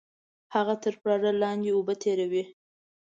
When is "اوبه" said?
1.75-1.93